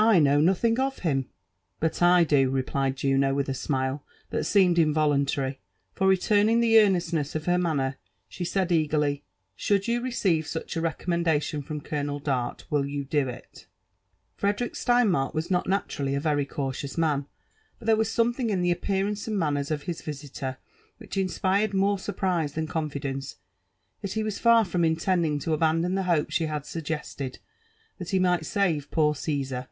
[0.00, 1.28] I know nothing of him."
[1.80, 3.98] But I 60/' replied Juno With a smite
[4.30, 5.56] that seemed involuntliry;
[5.92, 7.96] for, resuming the earnestness of her manner,
[8.28, 9.24] she said eagerly,"
[9.56, 13.66] Should yon receive such a recommendalion from Colonel Dart, wUl ynudolir
[14.36, 17.26] Frederick Stcinmark was not naturally a vefy caulioui if^ah, 'Mt
[17.80, 20.58] there was something in the appearance and manners of his tHiteir
[20.98, 23.34] which inspired more surprise than conGdence;
[24.00, 27.40] yet he was far from intending to abandon the hope she had suggested,
[27.98, 29.66] that he might save poor GflBsar.